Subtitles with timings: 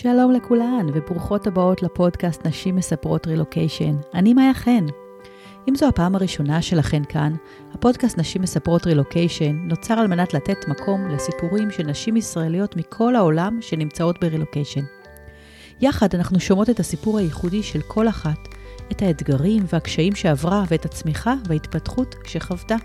[0.00, 3.96] שלום לכולן וברוכות הבאות לפודקאסט נשים מספרות רילוקיישן.
[4.14, 4.86] אני מאיה חן.
[5.68, 7.34] אם זו הפעם הראשונה שלכן כאן,
[7.74, 13.58] הפודקאסט נשים מספרות רילוקיישן נוצר על מנת לתת מקום לסיפורים של נשים ישראליות מכל העולם
[13.60, 14.84] שנמצאות ברילוקיישן.
[15.80, 18.48] יחד אנחנו שומעות את הסיפור הייחודי של כל אחת,
[18.92, 22.76] את האתגרים והקשיים שעברה ואת הצמיחה וההתפתחות שחוותה.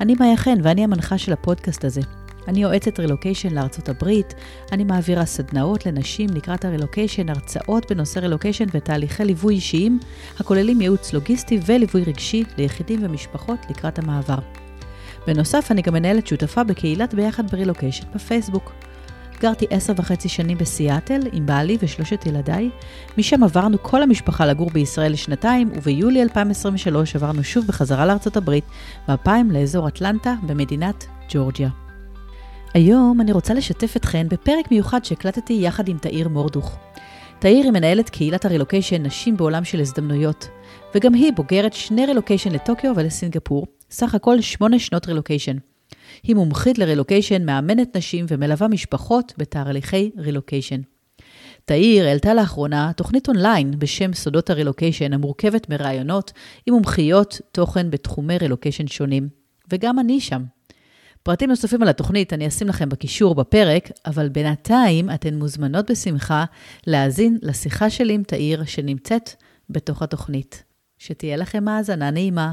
[0.00, 2.17] אני מאיה חן ואני המנחה של הפודקאסט הזה.
[2.48, 4.34] אני יועצת רילוקיישן לארצות הברית,
[4.72, 9.98] אני מעבירה סדנאות לנשים לקראת הרילוקיישן, הרצאות בנושא רילוקיישן ותהליכי ליווי אישיים,
[10.38, 14.38] הכוללים ייעוץ לוגיסטי וליווי רגשי ליחידים ומשפחות לקראת המעבר.
[15.26, 18.72] בנוסף, אני גם מנהלת שותפה בקהילת ביחד ברילוקיישן בפייסבוק.
[19.40, 22.70] גרתי עשר וחצי שנים בסיאטל עם בעלי ושלושת ילדיי,
[23.18, 28.64] משם עברנו כל המשפחה לגור בישראל לשנתיים, וביולי 2023 עברנו שוב בחזרה לארצות הברית,
[29.08, 31.87] והפעם לאזור אטלנטה במדינת ג'ורג'יה.
[32.74, 36.76] היום אני רוצה לשתף אתכן בפרק מיוחד שהקלטתי יחד עם תאיר מורדוך.
[37.38, 40.48] תאיר היא מנהלת קהילת הרילוקיישן נשים בעולם של הזדמנויות,
[40.94, 45.56] וגם היא בוגרת שני רילוקיישן לטוקיו ולסינגפור, סך הכל שמונה שנות רילוקיישן.
[46.22, 50.80] היא מומחית לרילוקיישן, מאמנת נשים ומלווה משפחות בתהליכי רילוקיישן.
[51.64, 56.32] תאיר העלתה לאחרונה תוכנית אונליין בשם סודות הרילוקיישן, המורכבת מראיונות
[56.66, 59.28] עם מומחיות תוכן בתחומי רילוקיישן שונים.
[59.72, 60.57] וגם אני שם.
[61.22, 66.44] פרטים נוספים על התוכנית אני אשים לכם בקישור בפרק, אבל בינתיים אתן מוזמנות בשמחה
[66.86, 69.30] להאזין לשיחה שלי עם תאיר שנמצאת
[69.70, 70.64] בתוך התוכנית.
[70.98, 72.52] שתהיה לכם האזנה נעימה.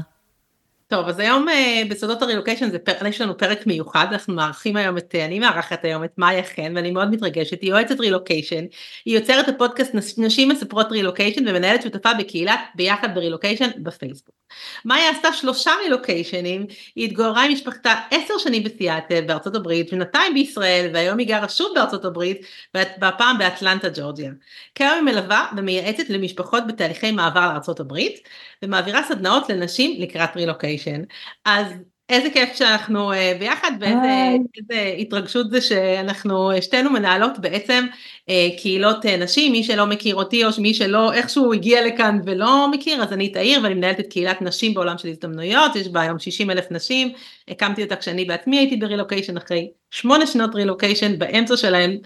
[0.88, 1.52] טוב, אז היום uh,
[1.90, 2.68] בסודות הרילוקיישן
[3.08, 6.90] יש לנו פרק מיוחד, אנחנו מארחים היום את, אני מארחת היום את מאיה חן ואני
[6.90, 8.64] מאוד מתרגשת, היא יועצת רילוקיישן,
[9.04, 14.35] היא יוצרת הפודקאסט נשים מספרות רילוקיישן ומנהלת שותפה בקהילת ביחד ברילוקיישן בפייסבוק.
[14.84, 20.90] מאיה עשתה שלושה רילוקיישנים, היא התגוררה עם משפחתה עשר שנים בסיאטל בארצות הברית, שנתיים בישראל
[20.94, 24.32] והיום היא גרה שוב בארצות הברית, והפעם באטלנטה ג'ורג'יה.
[24.74, 28.28] כיום היא מלווה ומייעצת למשפחות בתהליכי מעבר לארצות הברית,
[28.62, 31.02] ומעבירה סדנאות לנשים לקראת רילוקיישן.
[31.44, 31.66] אז
[32.08, 37.86] איזה כיף שאנחנו uh, ביחד ואיזה התרגשות זה שאנחנו שתינו מנהלות בעצם
[38.30, 43.02] uh, קהילות נשים, מי שלא מכיר אותי או מי שלא איכשהו הגיע לכאן ולא מכיר
[43.02, 46.50] אז אני תאיר ואני מנהלת את קהילת נשים בעולם של הזדמנויות, יש בה היום 60
[46.50, 47.12] אלף נשים,
[47.48, 51.96] הקמתי אותה כשאני בעצמי הייתי ברילוקיישן אחרי שמונה שנות רילוקיישן באמצע שלהם,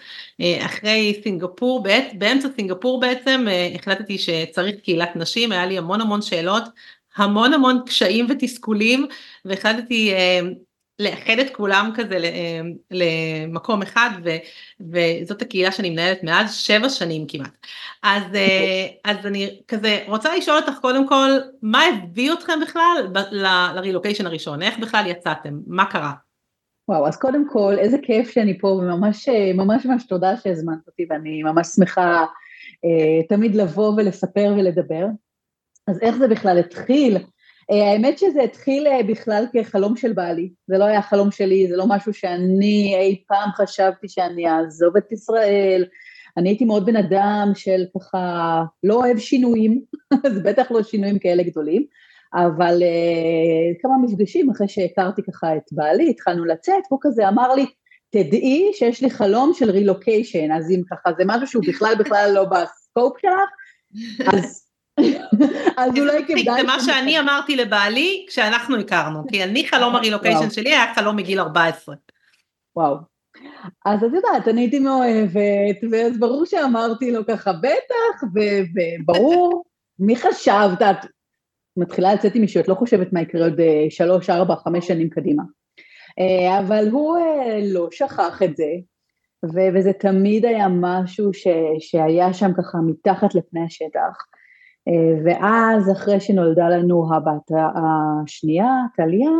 [0.60, 6.62] אחרי סינגפור, באמצע סינגפור בעצם החלטתי שצריך קהילת נשים, היה לי המון המון שאלות
[7.16, 9.06] המון המון קשיים ותסכולים
[9.44, 10.40] והחלטתי אה,
[10.98, 12.60] לאחד את כולם כזה אה,
[12.90, 14.30] למקום אחד ו,
[14.80, 17.66] וזאת הקהילה שאני מנהלת מאז שבע שנים כמעט.
[18.02, 21.30] אז, אה, אז אני כזה רוצה לשאול אותך קודם כל
[21.62, 23.06] מה הביא אתכם בכלל
[23.74, 26.12] לרילוקיישן הראשון, איך בכלל יצאתם, מה קרה?
[26.88, 31.42] וואו, אז קודם כל, איזה כיף שאני פה, וממש ממש ממש תודה שהזמנת אותי, ואני
[31.42, 32.24] ממש שמחה
[32.84, 35.06] אה, תמיד לבוא ולספר ולדבר.
[35.88, 37.16] אז איך זה בכלל התחיל?
[37.70, 41.76] אה, האמת שזה התחיל אה, בכלל כחלום של בעלי, זה לא היה חלום שלי, זה
[41.76, 45.84] לא משהו שאני אי פעם חשבתי שאני אעזוב את ישראל,
[46.36, 49.82] אני הייתי מאוד בן אדם של ככה לא אוהב שינויים,
[50.34, 51.84] זה בטח לא שינויים כאלה גדולים,
[52.34, 57.66] אבל uh, כמה מפגשים אחרי שהכרתי ככה את בעלי, התחלנו לצאת, הוא כזה אמר לי,
[58.10, 62.44] תדעי שיש לי חלום של רילוקיישן, אז אם ככה זה משהו שהוא בכלל בכלל לא
[62.44, 64.69] בסקופ שלך, אז
[65.76, 66.44] אז אולי כדאי...
[66.44, 71.40] זה מה שאני אמרתי לבעלי כשאנחנו הכרנו, כי אני חלום הרילוקיישן שלי היה חלום מגיל
[71.40, 71.94] 14.
[72.76, 72.96] וואו.
[73.84, 79.64] אז את יודעת, אני הייתי מאוהבת, ואז ברור שאמרתי לו ככה, בטח, וברור,
[79.98, 80.82] מי חשבת?
[80.82, 81.06] את
[81.76, 85.10] מתחילה לצאת עם מישהו, את לא חושבת מה יקרה עוד אה, שלוש, ארבע, חמש שנים
[85.10, 85.42] קדימה.
[86.18, 88.70] אה, אבל הוא אה, לא שכח את זה,
[89.74, 91.46] וזה תמיד היה משהו ש,
[91.78, 94.16] שהיה שם ככה מתחת לפני השטח.
[94.90, 99.30] אה, ואז אחרי שנולדה לנו הבת השנייה, טליה,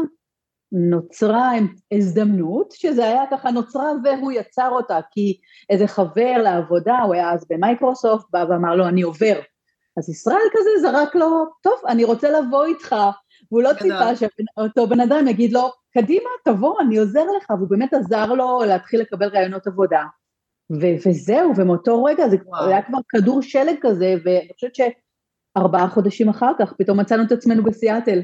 [0.72, 1.52] נוצרה
[1.92, 5.38] הזדמנות, שזה היה ככה נוצרה והוא יצר אותה, כי
[5.70, 9.40] איזה חבר לעבודה, הוא היה אז במייקרוסופט, בא ואמר לו אני עובר.
[9.98, 12.96] אז ישראל כזה זרק לו, טוב, אני רוצה לבוא איתך,
[13.50, 17.94] והוא לא ציפה שאותו בן אדם יגיד לו, קדימה, תבוא, אני עוזר לך, והוא באמת
[17.94, 20.02] עזר לו להתחיל לקבל רעיונות עבודה.
[20.72, 22.68] ו- וזהו, ומאותו רגע זה וואו.
[22.68, 24.80] היה כבר כדור שלג כזה, ואני חושבת ש...
[25.56, 28.18] ארבעה חודשים אחר כך, פתאום מצאנו את עצמנו בסיאטל.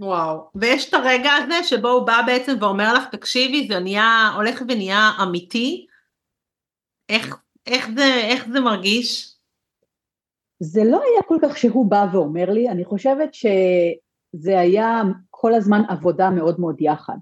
[0.00, 4.62] וואו, ויש את הרגע הזה שבו הוא בא בעצם ואומר לך, תקשיבי, זה נהיה, הולך
[4.68, 5.86] ונהיה אמיתי,
[7.08, 7.36] איך,
[7.66, 9.36] איך, זה, איך זה מרגיש?
[10.60, 15.82] זה לא היה כל כך שהוא בא ואומר לי, אני חושבת שזה היה כל הזמן
[15.88, 17.16] עבודה מאוד מאוד יחד.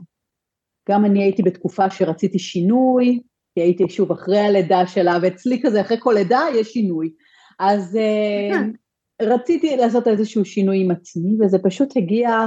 [0.89, 3.21] גם אני הייתי בתקופה שרציתי שינוי,
[3.55, 7.12] כי הייתי שוב אחרי הלידה שלה, ואצלי כזה אחרי כל לידה יש שינוי.
[7.59, 7.99] אז
[9.20, 12.46] רציתי לעשות איזשהו שינוי עם עצמי, וזה פשוט הגיע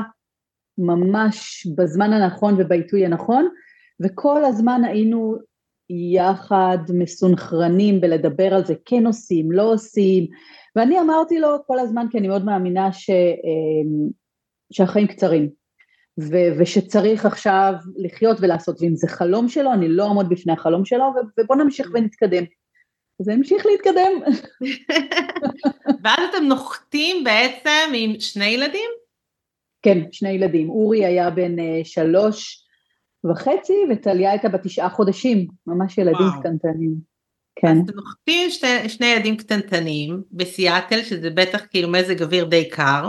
[0.77, 3.47] ממש בזמן הנכון ובעיתוי הנכון,
[4.01, 5.37] וכל הזמן היינו
[5.89, 10.27] יחד מסונכרנים בלדבר על זה, כן עושים, לא עושים,
[10.75, 14.09] ואני אמרתי לו כל הזמן, כי אני מאוד מאמינה ש, אמ,
[14.71, 15.49] שהחיים קצרים,
[16.19, 21.05] ו, ושצריך עכשיו לחיות ולעשות, ואם זה חלום שלו, אני לא אעמוד בפני החלום שלו,
[21.39, 22.43] ובוא נמשיך ונתקדם.
[23.21, 24.11] זה המשיך להתקדם.
[26.03, 28.89] ואז אתם נוחתים בעצם עם שני ילדים?
[29.81, 30.69] כן, שני ילדים.
[30.69, 32.65] אורי היה בן uh, שלוש
[33.31, 36.39] וחצי, וטליה הייתה בת תשעה חודשים, ממש ילדים וואו.
[36.39, 36.93] קטנטנים.
[37.55, 37.67] כן.
[37.67, 43.07] אז אתם נוחתים שני, שני ילדים קטנטנים בסיאטל, שזה בטח כאילו מזג אוויר די קר.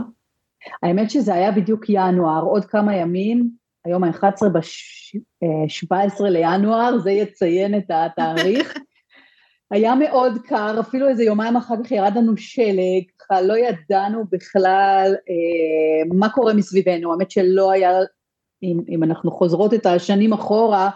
[0.82, 3.50] האמת שזה היה בדיוק ינואר, עוד כמה ימים,
[3.84, 8.74] היום ה-11 ב-17 אה, לינואר, זה יציין את התאריך.
[9.74, 15.14] היה מאוד קר, אפילו איזה יומיים אחר כך ירד לנו שלג, ככה לא ידענו בכלל
[15.14, 17.90] אה, מה קורה מסביבנו, האמת שלא היה,
[18.62, 20.90] אם, אם אנחנו חוזרות את השנים אחורה,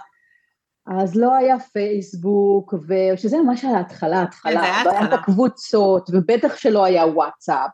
[0.86, 5.04] אז לא היה פייסבוק, ושזה ממש על ההתחלה, התחלה, זה היה התחלה.
[5.04, 7.70] את הקבוצות, ובטח שלא היה וואטסאפ,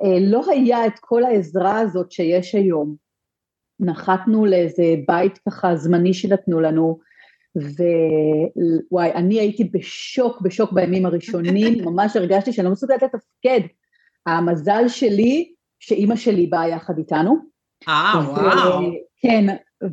[0.00, 2.96] ולא אה, היה את כל העזרה הזאת שיש היום.
[3.80, 6.98] נחתנו לאיזה בית ככה זמני שנתנו לנו,
[7.56, 13.60] ווואי, אני הייתי בשוק, בשוק בימים הראשונים, ממש הרגשתי שאני לא מסוגלת לתפקד.
[14.26, 17.36] המזל שלי, שאימא שלי באה יחד איתנו.
[17.88, 18.80] אה, וואו.
[19.20, 19.46] כן,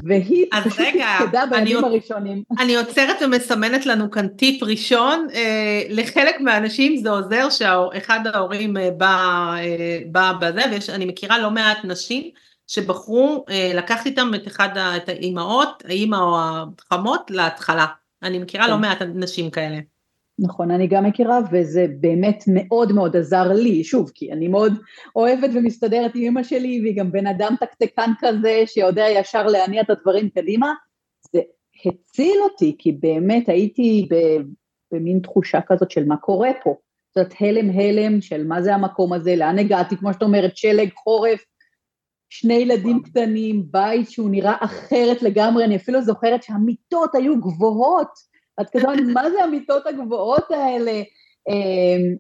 [0.06, 0.88] והיא פשוט
[1.20, 2.44] תפקדה בימים אני, הראשונים.
[2.60, 8.92] אני עוצרת ומסמנת לנו כאן טיפ ראשון, אה, לחלק מהאנשים זה עוזר שאחד ההורים אה,
[8.92, 12.30] בא, אה, בא בזה, ואני מכירה לא מעט נשים
[12.72, 17.86] שבחרו אה, לקחת איתם את אחד, את האימהות, האימא או החמות להתחלה.
[18.24, 18.76] אני מכירה לא כן.
[18.76, 19.78] לא מעט נשים כאלה.
[20.40, 24.74] נכון, אני גם מכירה, וזה באמת מאוד מאוד עזר לי, שוב, כי אני מאוד
[25.16, 29.90] אוהבת ומסתדרת עם אמא שלי, והיא גם בן אדם תקתקן כזה, שיודע ישר להניע את
[29.90, 30.74] הדברים קדימה,
[31.34, 31.42] זה
[31.86, 34.08] הציל אותי, כי באמת הייתי
[34.94, 36.76] במין תחושה כזאת של מה קורה פה.
[37.16, 41.46] זאת הלם הלם של מה זה המקום הזה, לאן הגעתי, כמו שאת אומרת, שלג, חורף,
[42.34, 48.08] שני ילדים קטנים, בית שהוא נראה אחרת לגמרי, אני אפילו זוכרת שהמיטות היו גבוהות,
[48.62, 51.02] את כזה, מה זה המיטות הגבוהות האלה?
[51.50, 52.16] אמ,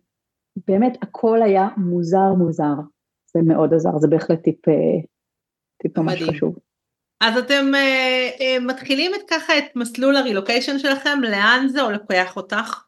[0.68, 2.74] באמת, הכל היה מוזר מוזר,
[3.34, 4.74] זה מאוד עזר, זה בהחלט טיפ, אה,
[5.82, 6.56] טיפ ממש חשוב.
[7.22, 12.84] אז אתם uh, uh, מתחילים את ככה את מסלול הרילוקיישן שלכם, לאן זה לוקח אותך?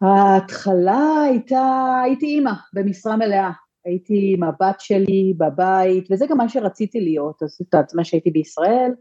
[0.00, 3.50] ההתחלה הייתה, הייתי אימא במשרה מלאה.
[3.86, 8.30] הייתי עם הבת שלי בבית, וזה גם מה שרציתי להיות, אז את יודעת, מה שהייתי
[8.30, 8.92] בישראל,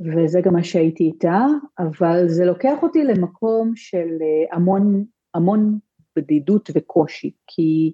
[0.00, 1.44] וזה גם מה שהייתי איתה,
[1.78, 5.04] אבל זה לוקח אותי למקום של אה, המון,
[5.34, 5.78] המון
[6.16, 7.92] בדידות וקושי, כי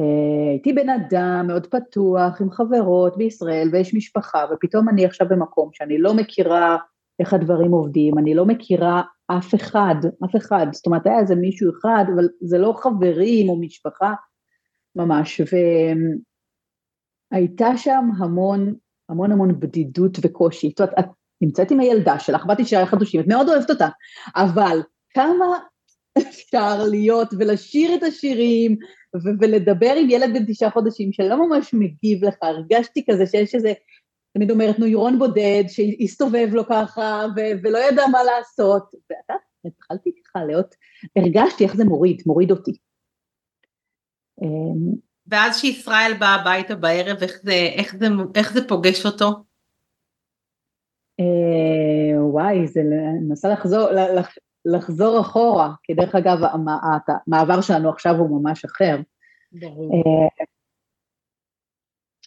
[0.00, 5.70] אה, הייתי בן אדם מאוד פתוח, עם חברות בישראל, ויש משפחה, ופתאום אני עכשיו במקום
[5.72, 6.76] שאני לא מכירה
[7.20, 9.94] איך הדברים עובדים, אני לא מכירה אף אחד,
[10.24, 14.14] אף אחד, זאת אומרת היה איזה מישהו אחד, אבל זה לא חברים או משפחה,
[14.96, 15.40] ממש,
[17.32, 18.74] והייתה שם המון,
[19.08, 20.70] המון המון בדידות וקושי.
[20.74, 21.04] את יודעת, את
[21.40, 23.88] נמצאת עם הילדה שלך, באתי שירי חדושים, את מאוד אוהבת אותה,
[24.36, 24.80] אבל
[25.14, 25.58] כמה
[26.18, 28.76] אפשר להיות ולשיר את השירים
[29.16, 33.72] ו- ולדבר עם ילד בן תשעה חודשים שלא ממש מגיב לך, הרגשתי כזה שיש איזה,
[34.34, 40.44] תמיד אומרת נוירון בודד שהסתובב לו ככה ו- ולא ידע מה לעשות, ואתה, התחלתי ככה
[40.44, 40.74] להיות,
[41.16, 42.72] הרגשתי איך זה מוריד, מוריד אותי.
[45.26, 49.26] ואז שישראל באה הביתה בערב, איך זה, איך זה, איך זה פוגש אותו?
[51.20, 53.88] אה, וואי, זה, אני מנסה לחזור,
[54.64, 56.38] לחזור אחורה, כי דרך אגב,
[57.26, 59.00] המעבר שלנו עכשיו הוא ממש אחר.
[59.52, 59.94] ברור.
[59.94, 60.46] אה,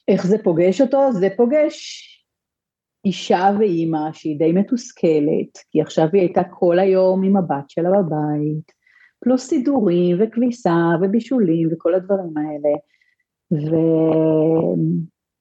[0.07, 1.11] איך זה פוגש אותו?
[1.11, 2.09] זה פוגש
[3.05, 8.82] אישה ואימא שהיא די מתוסכלת, כי עכשיו היא הייתה כל היום עם הבת שלה בבית,
[9.23, 12.75] פלוס סידורים וכביסה ובישולים וכל הדברים האלה.
[13.51, 13.75] ו...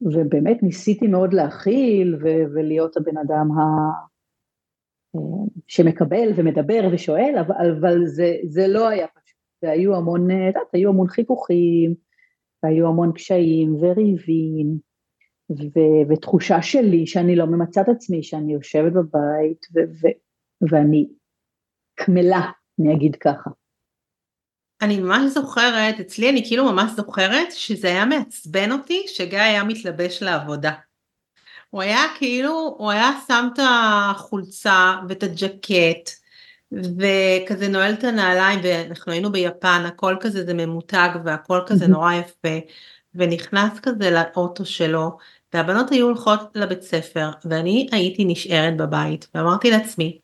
[0.01, 2.27] ובאמת ניסיתי מאוד להכיל ו...
[2.55, 3.62] ולהיות הבן אדם ה...
[5.67, 10.91] שמקבל ומדבר ושואל, אבל, אבל זה, זה לא היה פשוט, והיו המון, את יודעת, היו
[10.91, 11.95] המון חיכוכים,
[12.62, 14.79] והיו המון קשיים וריבים,
[15.51, 20.09] ו, ותחושה שלי שאני לא ממצה את עצמי, שאני יושבת בבית ו, ו,
[20.71, 21.09] ואני
[21.95, 23.51] קמלה, אני אגיד ככה.
[24.83, 30.23] אני ממש זוכרת, אצלי אני כאילו ממש זוכרת שזה היה מעצבן אותי שגיא היה מתלבש
[30.23, 30.73] לעבודה.
[31.71, 36.11] הוא היה כאילו, הוא היה שם את החולצה ואת הג'קט,
[36.73, 42.59] וכזה נועל את הנעליים, ואנחנו היינו ביפן, הכל כזה זה ממותג והכל כזה נורא יפה,
[43.15, 45.19] ונכנס כזה לאוטו שלו,
[45.53, 50.19] והבנות היו הולכות לבית ספר, ואני הייתי נשארת בבית, ואמרתי לעצמי,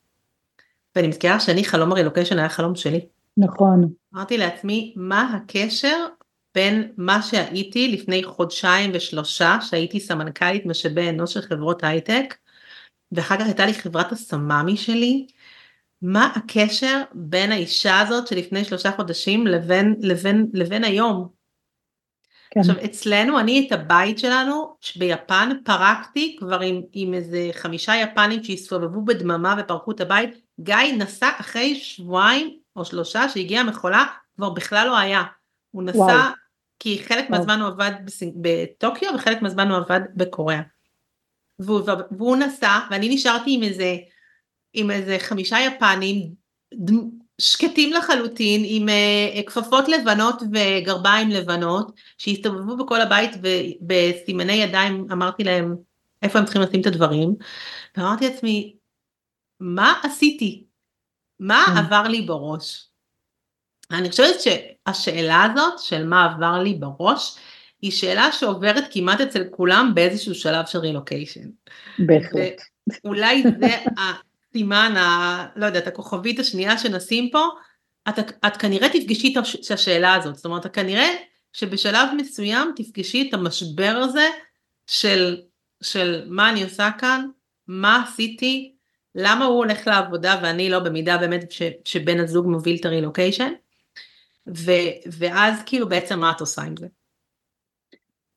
[0.97, 3.18] ואני מזכירה שאני חלום הרילוקיישן היה חלום שלי.
[3.39, 3.93] נכון.
[4.15, 6.07] אמרתי לעצמי, מה הקשר
[6.55, 12.35] בין מה שהייתי לפני חודשיים ושלושה, שהייתי סמנכ"לית משאבי אנוש של חברות הייטק,
[13.13, 15.27] ואחר כך הייתה לי חברת הסמאמי שלי,
[16.03, 21.29] מה הקשר בין האישה הזאת שלפני שלושה חודשים לבין, לבין, לבין היום?
[22.51, 22.61] כן.
[22.61, 29.05] עכשיו אצלנו, אני את הבית שלנו ביפן פרקתי כבר עם, עם איזה חמישה יפנים שהסתובבו
[29.05, 30.31] בדממה ופרקו את הבית,
[30.61, 34.07] גיא נסע אחרי שבועיים או שלושה שהגיעה מכולה,
[34.37, 35.23] כבר בכלל לא היה.
[35.71, 36.33] הוא נסע, וואו.
[36.79, 37.39] כי חלק וואו.
[37.39, 37.93] מהזמן הוא עבד
[38.41, 40.61] בטוקיו וחלק מהזמן הוא עבד בקוריאה.
[41.59, 41.81] והוא,
[42.11, 43.97] והוא נסע ואני נשארתי עם איזה,
[44.73, 46.35] עם איזה חמישה יפנים
[47.41, 55.77] שקטים לחלוטין עם uh, כפפות לבנות וגרביים לבנות שהסתובבו בכל הבית ובסימני ידיים אמרתי להם
[56.23, 57.35] איפה הם צריכים לשים את הדברים
[57.97, 58.75] ואמרתי לעצמי
[59.61, 60.65] מה עשיתי?
[61.41, 61.77] מה כן.
[61.77, 62.89] עבר לי בראש?
[63.91, 67.39] אני חושבת שהשאלה הזאת של מה עבר לי בראש
[67.83, 71.49] היא שאלה שעוברת כמעט אצל כולם באיזשהו שלב של רילוקיישן.
[71.99, 72.63] בהחלט.
[73.05, 77.49] אולי זה הסימן, ה, לא יודעת, הכוכבית השנייה שנשים פה,
[78.09, 81.09] את, את כנראה תפגשי את השאלה הזאת, זאת אומרת, כנראה
[81.53, 84.29] שבשלב מסוים תפגשי את המשבר הזה
[84.87, 85.41] של,
[85.83, 87.29] של מה אני עושה כאן,
[87.69, 88.75] מה עשיתי,
[89.15, 93.53] למה הוא הולך לעבודה ואני לא במידה באמת ש, שבן הזוג מוביל את הרילוקיישן,
[95.19, 96.87] ואז כאילו בעצם מה את עושה עם זה?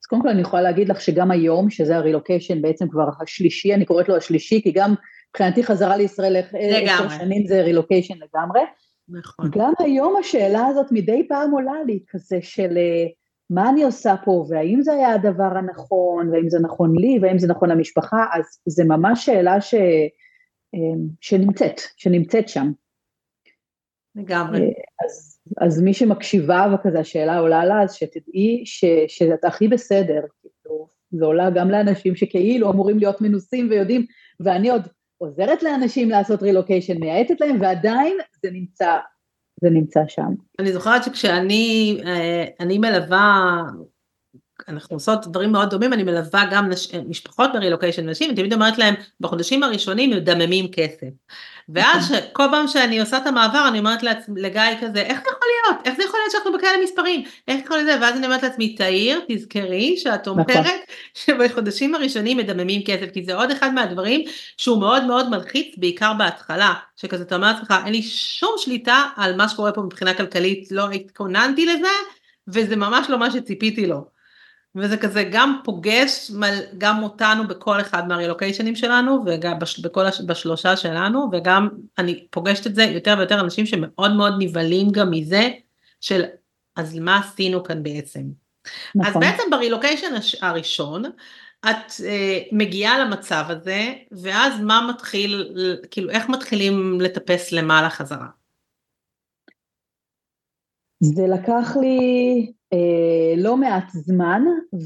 [0.02, 3.86] אז קודם כל אני יכולה להגיד לך שגם היום, שזה הרילוקיישן בעצם כבר השלישי, אני
[3.86, 4.94] קוראת לו השלישי, כי גם
[5.30, 8.62] מבחינתי חזרה לישראל עשר שנים זה רילוקיישן לגמרי.
[9.10, 9.50] נכון.
[9.52, 13.06] גם היום השאלה הזאת מדי פעם עולה לי, כזה של אה,
[13.50, 17.48] מה אני עושה פה, והאם זה היה הדבר הנכון, והאם זה נכון לי, והאם זה
[17.48, 19.76] נכון למשפחה, אז זה ממש שאלה ש,
[21.22, 22.72] שנמצאת, שנמצאת שם.
[24.16, 24.60] לגמרי.
[24.60, 24.66] אה,
[25.06, 30.88] אז, אז מי שמקשיבה וכזה השאלה עולה לה, אז שתדעי ש, שאת הכי בסדר, כאילו,
[31.12, 34.06] זה עולה גם לאנשים שכאילו אמורים להיות מנוסים ויודעים,
[34.40, 34.88] ואני עוד
[35.18, 38.98] עוזרת לאנשים לעשות רילוקיישן, מייעצת להם, ועדיין זה נמצא,
[39.62, 40.34] זה נמצא שם.
[40.60, 43.62] אני זוכרת שכשאני אה, אני מלווה,
[44.68, 48.96] אנחנו עושות דברים מאוד דומים, אני מלווה גם נש, משפחות ברילוקיישן נשים, ותמיד אומרת להם,
[49.20, 51.08] בחודשים הראשונים מדממים כסף.
[51.70, 52.14] ואז.
[52.34, 55.88] כל פעם שאני עושה את המעבר אני אומרת לעצמי, לגיא כזה, איך זה יכול להיות?
[55.88, 57.24] איך זה יכול להיות שאנחנו בכאלה מספרים?
[57.48, 58.02] איך יכול להיות?
[58.02, 60.72] ואז אני אומרת לעצמי, תאיר, תזכרי שאת אומרת נכון.
[61.14, 64.22] שבחודשים הראשונים מדממים כסף, כי זה עוד אחד מהדברים
[64.58, 69.36] שהוא מאוד מאוד מלחיץ, בעיקר בהתחלה, שכזה אתה אומר לעצמך, אין לי שום שליטה על
[69.36, 71.88] מה שקורה פה מבחינה כלכלית, לא התכוננתי לזה,
[72.48, 74.21] וזה ממש לא מה שציפיתי לו.
[74.76, 76.32] וזה כזה גם פוגש
[76.78, 82.84] גם אותנו בכל אחד מהרילוקיישנים שלנו וגם בכל בשלושה שלנו וגם אני פוגשת את זה
[82.84, 85.50] יותר ויותר אנשים שמאוד מאוד נבהלים גם מזה
[86.02, 86.24] של
[86.76, 88.22] אז מה עשינו כאן בעצם.
[88.96, 89.24] נכון.
[89.24, 91.04] אז בעצם ברילוקיישן הראשון
[91.70, 95.56] את אה, מגיעה למצב הזה ואז מה מתחיל
[95.92, 98.41] כאילו איך מתחילים לטפס למעלה חזרה.
[101.04, 104.42] זה לקח לי אה, לא מעט זמן,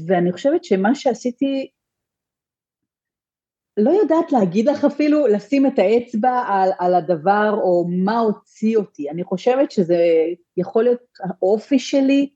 [0.06, 1.70] ואני חושבת שמה שעשיתי,
[3.76, 9.10] לא יודעת להגיד לך אפילו, לשים את האצבע על, על הדבר או מה הוציא אותי.
[9.10, 9.98] אני חושבת שזה
[10.56, 12.30] יכול להיות האופי שלי,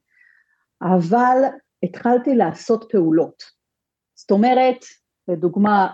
[0.83, 1.37] אבל
[1.83, 3.43] התחלתי לעשות פעולות.
[4.15, 4.85] זאת אומרת,
[5.29, 5.89] לדוגמה,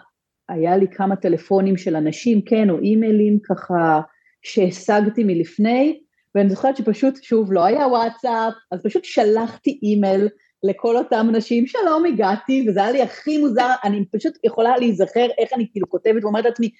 [0.48, 4.00] היה לי כמה טלפונים של אנשים, כן, או אימיילים ככה
[4.42, 6.05] שהשגתי מלפני,
[6.36, 10.28] ואני זוכרת שפשוט, שוב, לא היה וואטסאפ, אז פשוט שלחתי אימייל
[10.62, 15.52] לכל אותם אנשים, שלום, הגעתי, וזה היה לי הכי מוזר, אני פשוט יכולה להיזכר איך
[15.52, 16.70] אני כאילו כותבת ואומרת לעצמי,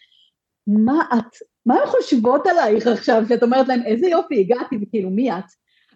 [0.67, 1.37] מה את,
[1.67, 5.45] מה הן חושבות עלייך עכשיו, שאת אומרת להם, איזה יופי, הגעתי, וכאילו, מי את?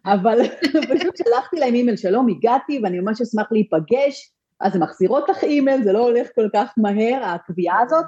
[0.06, 0.38] אבל
[0.94, 5.82] פשוט שלחתי להם אימייל, שלום, הגעתי, ואני ממש אשמח להיפגש, אז הן מחזירות לך אימייל,
[5.82, 8.04] זה לא הולך כל כך מהר, הקביעה הזאת,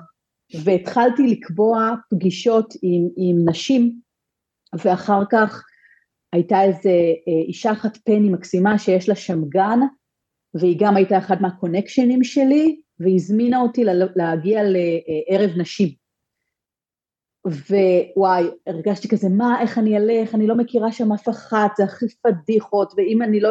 [0.65, 3.93] והתחלתי לקבוע פגישות עם, עם נשים
[4.75, 5.65] ואחר כך
[6.33, 6.91] הייתה איזה
[7.29, 9.81] אה, אישה אחת פני מקסימה שיש לה שם גן,
[10.55, 13.85] והיא גם הייתה אחת מהקונקשנים שלי, והזמינה אותי
[14.17, 15.89] להגיע לערב נשים.
[17.47, 22.07] ווואי, הרגשתי כזה, מה, איך אני אלך, אני לא מכירה שם אף אחת, זה הכי
[22.23, 23.51] פדיחות, ואם אני לא,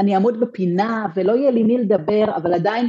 [0.00, 2.88] אני אעמוד בפינה ולא יהיה לי מי לדבר, אבל עדיין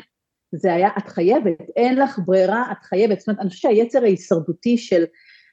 [0.51, 3.19] זה היה, את חייבת, אין לך ברירה, את חייבת.
[3.19, 5.03] זאת אומרת, אני חושבת שהיצר ההישרדותי של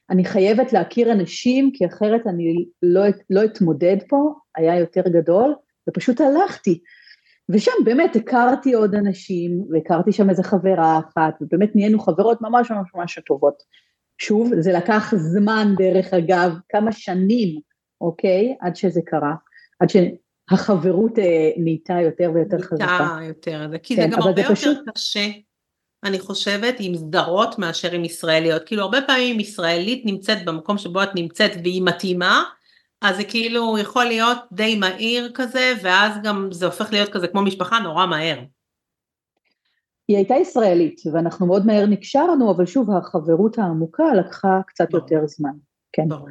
[0.09, 5.55] אני חייבת להכיר אנשים, כי אחרת אני לא, לא אתמודד פה, היה יותר גדול,
[5.89, 6.79] ופשוט הלכתי.
[7.49, 12.89] ושם באמת הכרתי עוד אנשים, והכרתי שם איזה חברה אחת, ובאמת נהיינו חברות ממש ממש
[12.95, 13.63] ממש טובות.
[14.17, 17.59] שוב, זה לקח זמן דרך אגב, כמה שנים,
[18.01, 18.55] אוקיי?
[18.61, 19.33] עד שזה קרה,
[19.79, 22.85] עד שהחברות אה, נהייתה יותר ויותר חזקה.
[22.85, 24.77] נהייתה יותר, כי כן, זה גם הרבה זה יותר פשוט...
[24.93, 25.27] קשה,
[26.03, 28.63] אני חושבת, עם סדרות מאשר עם ישראליות.
[28.63, 32.43] כאילו הרבה פעמים ישראלית נמצאת במקום שבו את נמצאת והיא מתאימה,
[33.01, 37.41] אז זה כאילו יכול להיות די מהיר כזה, ואז גם זה הופך להיות כזה כמו
[37.41, 38.39] משפחה נורא מהר.
[40.07, 45.03] היא הייתה ישראלית, ואנחנו מאוד מהר נקשרנו, אבל שוב, החברות העמוקה לקחה קצת ברור.
[45.03, 45.51] יותר זמן.
[45.93, 46.07] כן.
[46.07, 46.27] ברור.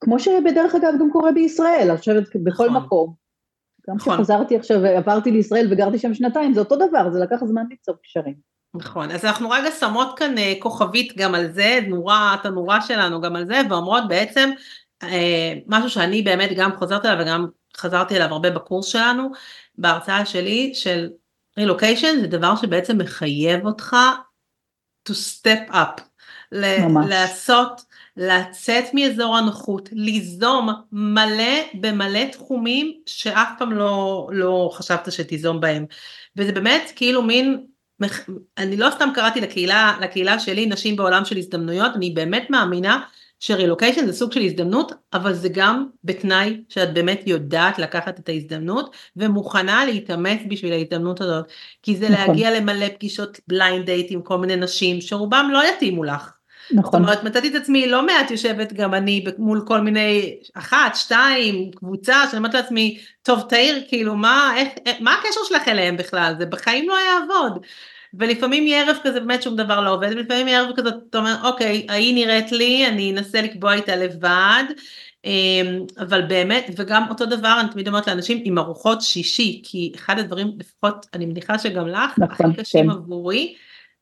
[0.00, 2.82] כמו שבדרך אגב גם קורה בישראל, אני חושבת בכל נכון.
[2.82, 3.14] מקום.
[3.88, 4.14] גם נכון.
[4.14, 8.53] כשחזרתי עכשיו ועברתי לישראל וגרתי שם שנתיים, זה אותו דבר, זה לקח זמן ליצור קשרים.
[8.74, 13.20] נכון, אז אנחנו רגע שמות כאן אה, כוכבית גם על זה, נורה, את הנורה שלנו
[13.20, 14.50] גם על זה, ואומרות בעצם
[15.02, 19.30] אה, משהו שאני באמת גם חוזרת אליו וגם חזרתי אליו הרבה בקורס שלנו,
[19.78, 21.08] בהרצאה שלי של
[21.58, 23.96] רילוקיישן זה דבר שבעצם מחייב אותך
[25.08, 26.00] to step up,
[26.52, 27.06] ממש.
[27.08, 27.82] לעשות,
[28.16, 35.86] לצאת מאזור הנוחות, ליזום מלא במלא תחומים שאף פעם לא, לא חשבת שתיזום בהם.
[36.36, 37.66] וזה באמת כאילו מין,
[38.58, 43.00] אני לא סתם קראתי לקהילה, לקהילה שלי נשים בעולם של הזדמנויות, אני באמת מאמינה
[43.40, 48.96] שרילוקיישן זה סוג של הזדמנות, אבל זה גם בתנאי שאת באמת יודעת לקחת את ההזדמנות
[49.16, 51.44] ומוכנה להתאמץ בשביל ההזדמנות הזאת,
[51.82, 52.26] כי זה נכון.
[52.26, 56.32] להגיע למלא פגישות blind date עם כל מיני נשים שרובם לא יתאימו לך.
[56.72, 56.92] נכון.
[56.92, 61.70] זאת אומרת, מצאתי את עצמי לא מעט יושבת גם אני מול כל מיני, אחת, שתיים,
[61.70, 64.68] קבוצה, שאני אומרת לעצמי, טוב תאיר, כאילו מה, איך,
[65.00, 67.64] מה הקשר שלך אליהם בכלל, זה בחיים לא יעבוד.
[68.18, 71.36] ולפעמים יהיה ערב כזה באמת שום דבר לא עובד, ולפעמים יהיה ערב כזה, אתה אומר,
[71.44, 74.64] אוקיי, ההיא נראית לי, אני אנסה לקבוע איתה לבד,
[75.24, 80.18] אמ, אבל באמת, וגם אותו דבר, אני תמיד אומרת לאנשים עם ארוחות שישי, כי אחד
[80.18, 82.90] הדברים, לפחות, אני מניחה שגם לך, נכון, הכי קשים כן.
[82.90, 83.54] עבורי,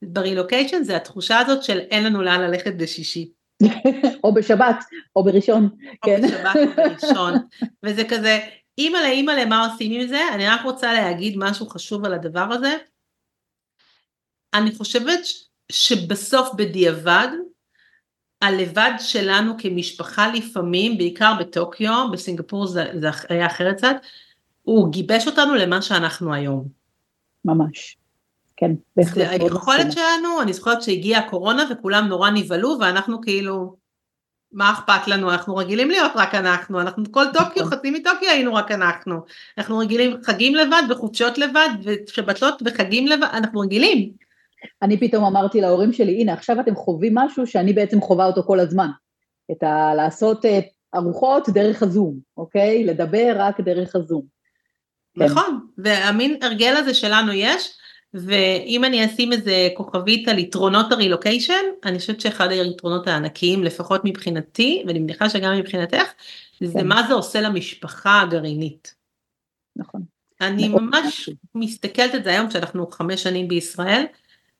[0.07, 3.31] ברילוקיישן זה התחושה הזאת של אין לנו לאן ללכת בשישי.
[4.23, 4.83] או בשבת,
[5.15, 6.21] או בראשון, או כן.
[6.21, 7.33] בשבת או בראשון,
[7.83, 8.39] וזה כזה,
[8.77, 12.77] אימא'לה אימא'לה מה עושים עם זה, אני רק רוצה להגיד משהו חשוב על הדבר הזה,
[14.53, 15.19] אני חושבת
[15.71, 17.27] שבסוף בדיעבד,
[18.41, 23.95] הלבד שלנו כמשפחה לפעמים, בעיקר בטוקיו, בסינגפור זה, זה היה אחרת קצת,
[24.61, 26.67] הוא גיבש אותנו למה שאנחנו היום.
[27.45, 27.97] ממש.
[28.57, 29.27] כן, בהחלט.
[29.29, 33.75] היכולת שלנו, אני זוכרת שהגיעה הקורונה וכולם נורא נבהלו ואנחנו כאילו,
[34.51, 37.77] מה אכפת לנו, אנחנו רגילים להיות רק אנחנו, אנחנו כל טוקיו, נכון.
[37.77, 39.15] חצי מטוקיו היינו רק אנחנו,
[39.57, 44.11] אנחנו רגילים חגים לבד וחופשות לבד ושבתות וחגים לבד, אנחנו רגילים.
[44.81, 48.59] אני פתאום אמרתי להורים שלי, הנה עכשיו אתם חווים משהו שאני בעצם חווה אותו כל
[48.59, 48.89] הזמן.
[49.51, 49.93] את ה...
[49.95, 50.59] לעשות אה,
[50.95, 52.83] ארוחות דרך הזום, אוקיי?
[52.83, 54.21] לדבר רק דרך הזום.
[55.19, 55.25] כן.
[55.25, 57.77] נכון, והמין הרגל הזה שלנו יש,
[58.13, 64.83] ואם אני אשים איזה כוכבית על יתרונות הרילוקיישן, אני חושבת שאחד היתרונות הענקיים, לפחות מבחינתי,
[64.87, 66.03] ואני מניחה שגם מבחינתך,
[66.59, 66.65] כן.
[66.65, 68.95] זה מה זה עושה למשפחה הגרעינית.
[69.75, 70.01] נכון.
[70.41, 74.05] אני ממש מסתכלת על זה היום, כשאנחנו חמש שנים בישראל,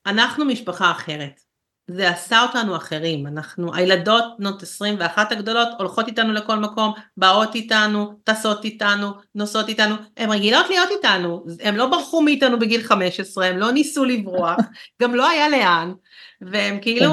[0.06, 1.42] אנחנו משפחה אחרת.
[1.88, 8.19] זה עשה אותנו אחרים, אנחנו, הילדות בנות 21 הגדולות הולכות איתנו לכל מקום, באות איתנו,
[8.24, 13.58] טסות איתנו, נוסעות איתנו, הן רגילות להיות איתנו, הן לא ברחו מאיתנו בגיל 15, הן
[13.58, 14.58] לא ניסו לברוח,
[15.02, 15.93] גם לא היה לאן,
[16.41, 17.10] והם כאילו,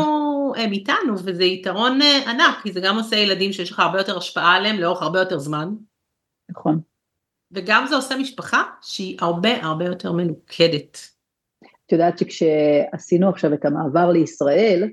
[0.54, 0.62] כן.
[0.62, 4.18] הם איתנו, וזה יתרון אה, ענק, כי זה גם עושה ילדים שיש לך הרבה יותר
[4.18, 5.68] השפעה עליהם לאורך הרבה יותר זמן.
[6.50, 6.80] נכון.
[7.52, 11.19] וגם זה עושה משפחה שהיא הרבה הרבה יותר מלוכדת.
[11.90, 14.90] את יודעת שכשעשינו עכשיו את המעבר לישראל,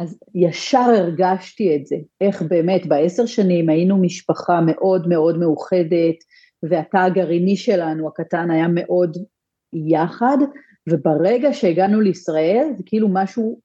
[0.00, 6.16] אז ישר הרגשתי את זה, איך באמת בעשר שנים היינו משפחה מאוד מאוד מאוחדת,
[6.62, 9.16] והתא הגרעיני שלנו, הקטן, היה מאוד
[9.72, 10.38] יחד,
[10.90, 13.60] וברגע שהגענו לישראל זה כאילו משהו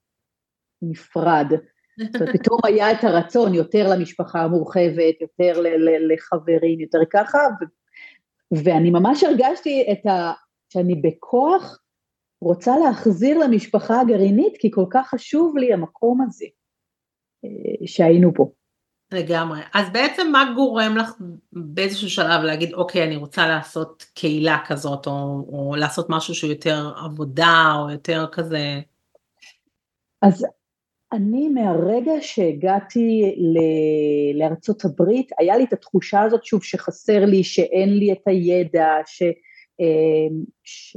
[0.82, 1.46] נפרד.
[2.12, 5.62] זאת אומרת, פתאום היה את הרצון יותר למשפחה המורחבת, יותר
[6.10, 10.32] לחברים, יותר ככה, ו- ואני ממש הרגשתי את ה...
[10.72, 11.83] שאני בכוח
[12.40, 16.46] רוצה להחזיר למשפחה הגרעינית, כי כל כך חשוב לי המקום הזה
[17.44, 18.50] אה, שהיינו פה.
[19.12, 19.60] לגמרי.
[19.74, 21.14] אז בעצם מה גורם לך
[21.52, 25.12] באיזשהו שלב להגיד, אוקיי, אני רוצה לעשות קהילה כזאת, או,
[25.48, 28.80] או לעשות משהו שהוא יותר עבודה, או יותר כזה...
[30.22, 30.46] אז
[31.12, 37.98] אני מהרגע שהגעתי ל- לארצות הברית, היה לי את התחושה הזאת, שוב, שחסר לי, שאין
[37.98, 39.22] לי את הידע, ש...
[39.80, 40.96] אה, ש...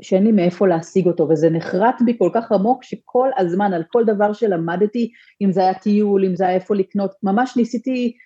[0.00, 4.04] שאין לי מאיפה להשיג אותו, וזה נחרט בי כל כך עמוק שכל הזמן, על כל
[4.04, 5.10] דבר שלמדתי,
[5.42, 8.16] אם זה היה טיול, אם זה היה איפה לקנות, ממש ניסיתי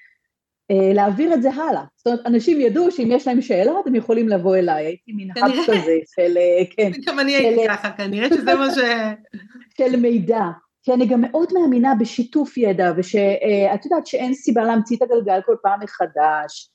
[0.70, 1.84] אה, להעביר את זה הלאה.
[1.96, 5.52] זאת אומרת, אנשים ידעו שאם יש להם שאלות, הם יכולים לבוא אליי, הייתי מין האב
[5.66, 6.90] כזה של, אה, כן.
[7.06, 8.78] גם אני הייתי ככה, כנראה שזה מה ש...
[9.78, 10.44] של מידע.
[10.82, 15.56] כי אני גם מאוד מאמינה בשיתוף ידע, ושאת יודעת שאין סיבה להמציא את הגלגל כל
[15.62, 16.70] פעם מחדש.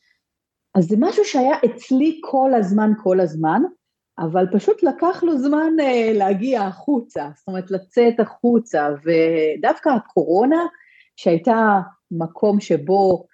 [0.75, 3.61] אז זה משהו שהיה אצלי כל הזמן, כל הזמן,
[4.19, 10.65] אבל פשוט לקח לו זמן uh, להגיע החוצה, זאת אומרת לצאת החוצה, ודווקא הקורונה,
[11.15, 11.79] שהייתה
[12.11, 13.25] מקום שבו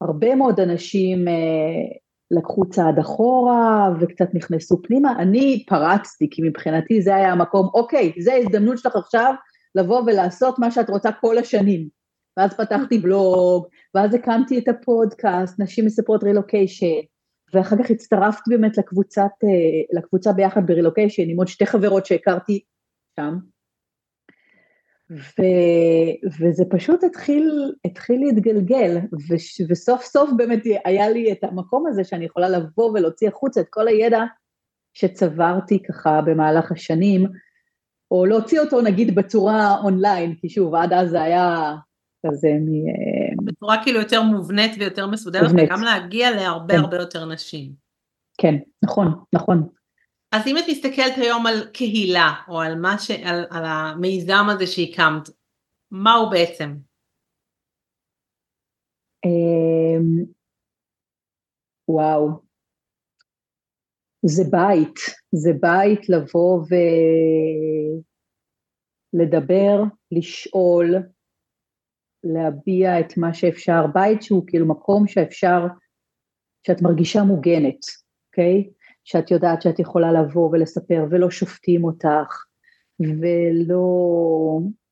[0.00, 1.98] הרבה מאוד אנשים uh,
[2.30, 8.32] לקחו צעד אחורה וקצת נכנסו פנימה, אני פרצתי, כי מבחינתי זה היה המקום, אוקיי, זה
[8.32, 9.34] ההזדמנות שלך עכשיו
[9.74, 11.88] לבוא ולעשות מה שאת רוצה כל השנים.
[12.36, 17.00] ואז פתחתי בלוג, ואז הקמתי את הפודקאסט, נשים מספרות רילוקיישן,
[17.54, 22.60] ואחר כך הצטרפתי באמת לקבוצת, אה, לקבוצה ביחד ברילוקיישן עם עוד שתי חברות שהכרתי
[23.16, 23.34] שם,
[25.10, 25.42] ו,
[26.40, 29.34] וזה פשוט התחיל, התחיל להתגלגל, ו,
[29.68, 33.88] וסוף סוף באמת היה לי את המקום הזה שאני יכולה לבוא ולהוציא החוצה את כל
[33.88, 34.22] הידע
[34.94, 37.26] שצברתי ככה במהלך השנים,
[38.10, 41.74] או להוציא אותו נגיד בצורה אונליין, כי שוב, עד אז זה היה
[42.26, 42.88] כזה מ...
[42.88, 45.70] אה, בצורה כאילו יותר מובנית ויותר מסודרת, מובנית.
[45.70, 46.80] וגם להגיע להרבה כן.
[46.80, 47.72] הרבה יותר נשים.
[48.38, 49.68] כן, נכון, נכון.
[50.32, 53.10] אז אם את מסתכלת היום על קהילה, או על, מה ש...
[53.10, 55.28] על, על המיזם הזה שהקמת,
[55.90, 56.76] מה הוא בעצם?
[59.24, 60.24] אמ,
[61.88, 62.28] וואו,
[64.26, 64.94] זה בית,
[65.32, 66.64] זה בית לבוא
[69.14, 69.82] ולדבר,
[70.12, 70.94] לשאול,
[72.24, 75.66] להביע את מה שאפשר, בית שהוא כאילו מקום שאפשר,
[76.66, 77.80] שאת מרגישה מוגנת,
[78.28, 78.70] אוקיי?
[79.04, 82.44] שאת יודעת שאת יכולה לבוא ולספר ולא שופטים אותך
[83.00, 83.84] ולא...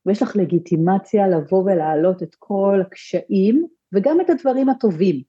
[0.07, 5.23] ויש לך לגיטימציה לבוא ולהעלות את כל הקשיים וגם את הדברים הטובים.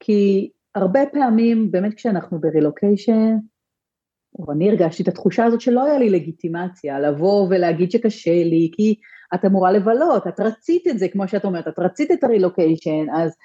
[0.00, 3.36] כי הרבה פעמים באמת כשאנחנו ברילוקיישן,
[4.38, 8.94] או אני הרגשתי את התחושה הזאת שלא היה לי לגיטימציה לבוא ולהגיד שקשה לי, כי
[9.34, 13.36] את אמורה לבלות, את רצית את זה, כמו שאת אומרת, את רצית את הרילוקיישן, אז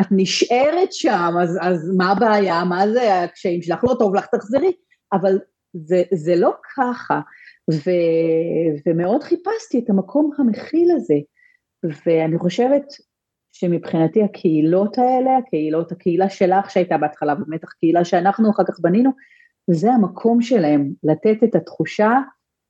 [0.00, 4.72] את נשארת שם, אז, אז מה הבעיה, מה זה הקשיים שלך, לא טוב לך, תחזרי,
[5.12, 5.38] אבל
[5.74, 7.20] זה, זה לא ככה,
[7.72, 7.90] ו,
[8.86, 11.14] ומאוד חיפשתי את המקום המכיל הזה,
[12.06, 12.84] ואני חושבת
[13.52, 19.10] שמבחינתי הקהילות האלה, הקהילות, הקהילה שלך שהייתה בהתחלה, באמת הקהילה שאנחנו אחר כך בנינו,
[19.70, 22.18] זה המקום שלהם, לתת את התחושה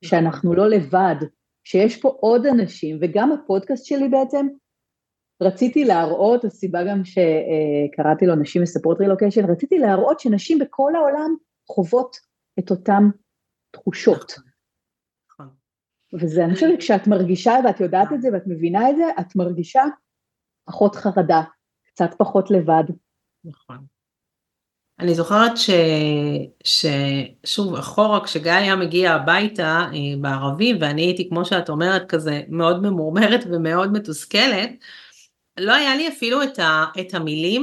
[0.05, 1.17] שאנחנו לא לבד,
[1.65, 4.47] שיש פה עוד אנשים, וגם הפודקאסט שלי בעצם,
[5.43, 11.35] רציתי להראות, הסיבה גם שקראתי לו נשים מספרות רילוקיישן, רציתי להראות שנשים בכל העולם
[11.67, 12.17] חוות
[12.59, 13.03] את אותן
[13.71, 14.33] תחושות.
[15.31, 15.49] נכון.
[16.21, 19.83] וזה, אני חושבת, כשאת מרגישה ואת יודעת את זה ואת מבינה את זה, את מרגישה
[20.67, 21.43] פחות חרדה,
[21.87, 22.85] קצת פחות לבד.
[23.45, 23.79] נכון.
[25.01, 25.71] אני זוכרת ש...
[26.65, 32.83] ששוב אחורה כשגיא היה מגיע הביתה אה, בערבים ואני הייתי כמו שאת אומרת כזה מאוד
[32.83, 34.71] ממורמרת ומאוד מתוסכלת,
[35.59, 36.85] לא היה לי אפילו את, ה...
[37.01, 37.63] את המילים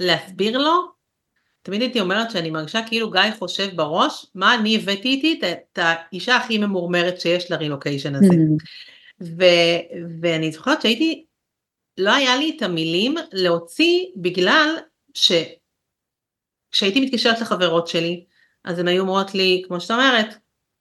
[0.00, 0.92] להסביר לו,
[1.62, 5.78] תמיד הייתי אומרת שאני מרגישה כאילו גיא חושב בראש מה אני הבאתי איתי את, את
[5.82, 8.34] האישה הכי ממורמרת שיש לרילוקיישן הזה.
[9.22, 9.44] ו...
[10.20, 11.24] ואני זוכרת שהייתי,
[11.98, 14.76] לא היה לי את המילים להוציא בגלל
[15.14, 15.32] ש...
[16.72, 18.24] כשהייתי מתקשרת לחברות שלי,
[18.64, 20.34] אז הן היו אומרות לי, כמו שאת אומרת,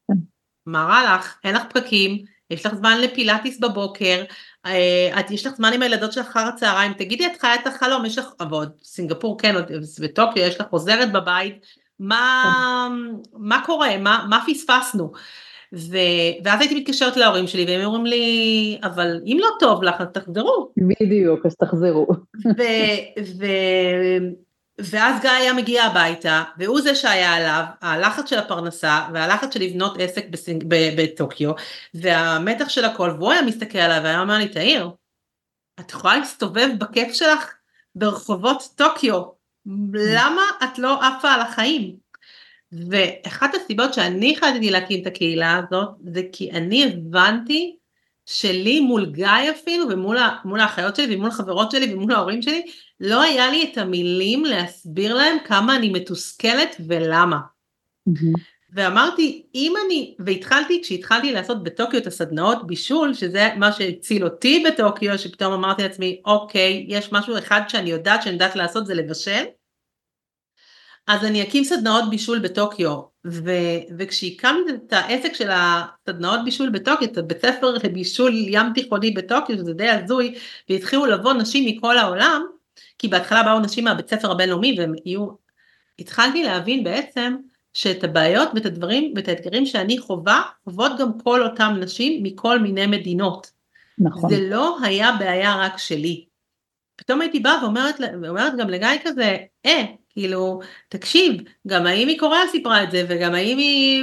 [0.08, 0.18] כן.
[0.66, 2.18] מה רע לך, אין לך פקקים,
[2.50, 4.24] יש לך זמן לפילאטיס בבוקר,
[4.66, 8.06] אה, את יש לך זמן עם הילדות שלך אחר הצהריים, תגידי את חיה את החלום,
[8.06, 11.66] יש לך, ועוד סינגפור כן, עוד בטוקיו יש לך עוזרת בבית,
[12.00, 12.44] מה,
[12.90, 13.32] כן.
[13.34, 15.12] מה קורה, מה, מה פספסנו?
[15.74, 15.98] ו...
[16.44, 20.72] ואז הייתי מתקשרת להורים שלי והם אומרים לי, אבל אם לא טוב לך אז תחזרו.
[21.02, 22.08] בדיוק, אז תחזרו.
[22.58, 22.62] ו...
[23.40, 23.46] ו...
[24.84, 29.98] ואז גיא היה מגיע הביתה, והוא זה שהיה עליו, הלחץ של הפרנסה, והלחץ של לבנות
[30.00, 30.64] עסק בסינג,
[30.98, 31.52] בטוקיו,
[31.94, 34.90] והמתח של הכל, והוא היה מסתכל עליו והיה אומר לי, תאיר,
[35.80, 37.54] את יכולה להסתובב בכיף שלך
[37.96, 39.22] ברחובות טוקיו,
[39.94, 41.96] למה את לא עפה על החיים?
[42.72, 47.76] ואחת הסיבות שאני החלטתי להקים את הקהילה הזאת, זה כי אני הבנתי
[48.26, 53.52] שלי מול גיא אפילו, ומול האחיות שלי, ומול החברות שלי, ומול ההורים שלי, לא היה
[53.52, 57.40] לי את המילים להסביר להם כמה אני מתוסכלת ולמה.
[58.10, 58.40] Mm-hmm.
[58.74, 65.18] ואמרתי, אם אני, והתחלתי, כשהתחלתי לעשות בטוקיו את הסדנאות בישול, שזה מה שהציל אותי בטוקיו,
[65.18, 69.44] שפתאום אמרתי לעצמי, אוקיי, יש משהו אחד שאני יודעת שאני יודעת לעשות, זה לבשל.
[71.08, 77.18] אז אני אקים סדנאות בישול בטוקיו, ו- וכשהקמתי את העסק של הסדנאות בישול בטוקיו, את
[77.18, 80.36] הבית ספר לבישול ים תיכוני בטוקיו, שזה די הזוי,
[80.70, 82.42] והתחילו לבוא נשים מכל העולם,
[83.00, 85.28] כי בהתחלה באו נשים מהבית ספר הבינלאומי והם יהיו,
[86.00, 87.36] התחלתי להבין בעצם
[87.74, 92.88] שאת הבעיות ואת הדברים ואת האתגרים שאני חווה, חוות גם כל אותם נשים מכל מיני
[92.88, 93.52] מדינות.
[94.00, 94.30] נכון.
[94.30, 96.26] זה לא היה בעיה רק שלי.
[96.96, 102.84] פתאום הייתי באה ואומרת, ואומרת גם לגיא כזה, אה, כאילו, תקשיב, גם האם מקוריאה סיפרה
[102.84, 103.58] את זה, וגם האם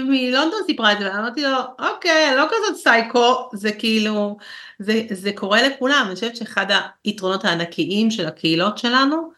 [0.09, 4.37] מלונדון סיפרה את זה, ואמרתי לו, אוקיי, לא כזאת סייקו, זה כאילו,
[4.79, 6.67] זה, זה קורה לכולם, אני חושבת שאחד
[7.05, 9.31] היתרונות הענקיים של הקהילות שלנו,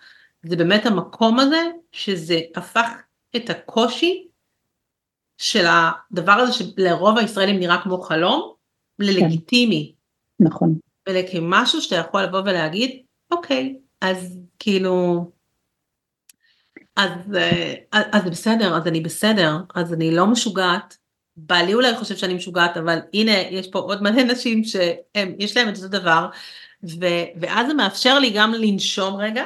[0.43, 2.91] זה באמת המקום הזה, שזה הפך
[3.37, 4.27] את הקושי
[5.39, 8.53] של הדבר הזה שלרוב הישראלים נראה כמו חלום,
[8.99, 9.93] ללגיטימי.
[10.39, 10.45] כן.
[10.45, 10.79] נכון.
[11.09, 15.25] ולכמשהו שאתה יכול לבוא ולהגיד, אוקיי, אז כאילו,
[17.01, 17.75] אז, אה,
[18.13, 20.97] אז זה בסדר, אז אני בסדר, אז אני לא משוגעת.
[21.37, 25.77] בעלי אולי חושב שאני משוגעת, אבל הנה, יש פה עוד מלא נשים שיש להם את
[25.77, 26.29] אותו דבר,
[26.85, 27.07] ו,
[27.41, 29.45] ואז זה מאפשר לי גם לנשום רגע,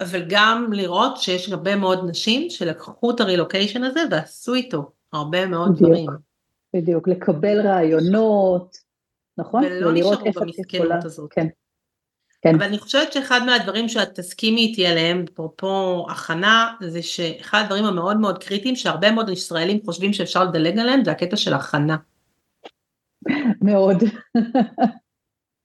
[0.00, 5.72] אבל גם לראות שיש הרבה מאוד נשים שלקחו את הרילוקיישן הזה ועשו איתו הרבה מאוד
[5.72, 6.06] בדיוק, דברים.
[6.76, 8.76] בדיוק, לקבל רעיונות,
[9.38, 9.64] נכון?
[9.64, 11.32] ולא נשארו במסכנות הזאת.
[11.32, 11.46] כן.
[12.42, 12.54] כן.
[12.54, 18.16] אבל אני חושבת שאחד מהדברים שאת תסכימי איתי עליהם, אפרופו הכנה, זה שאחד הדברים המאוד
[18.16, 21.96] מאוד קריטיים שהרבה מאוד ישראלים חושבים שאפשר לדלג עליהם, זה הקטע של הכנה.
[23.62, 23.96] מאוד.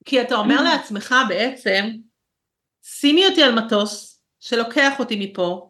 [0.06, 1.90] כי אתה אומר לעצמך בעצם,
[2.84, 5.70] שימי אותי על מטוס שלוקח אותי מפה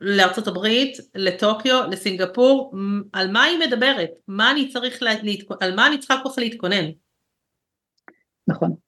[0.00, 2.74] לארצות הברית, לטוקיו, לסינגפור,
[3.12, 4.10] על מה היא מדברת?
[4.28, 5.10] מה אני צריך, לה...
[5.60, 6.84] על מה אני צריכה כל כך להתכונן?
[8.46, 8.81] נכון.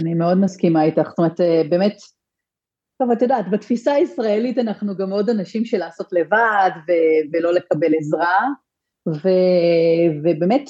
[0.00, 1.96] אני מאוד מסכימה איתך, זאת אומרת, אה, באמת,
[2.98, 7.94] טוב, את יודעת, בתפיסה הישראלית אנחנו גם מאוד אנשים של לעשות לבד ו- ולא לקבל
[7.98, 8.48] עזרה,
[9.08, 10.64] ו- ובאמת,